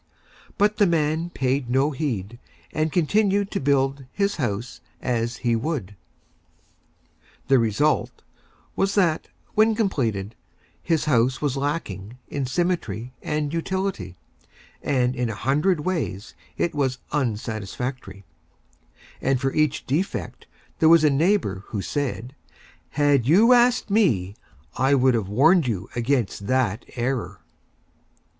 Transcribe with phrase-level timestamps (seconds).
[0.57, 2.39] But the Man paid no Heed,
[2.73, 5.95] and continued to build his House as he Would.
[7.49, 8.23] The Result
[8.75, 10.33] was that, when completed,
[10.81, 14.15] his House was lacking in Symmetry and Utility,
[14.81, 18.23] and in a Hundred ways it was Unsatisfactory,
[19.21, 20.47] and for each Defect
[20.79, 22.33] there was a Neighbor who said,
[22.89, 24.33] "Had you asked Me,
[24.75, 27.39] I would have Warned you against that Error."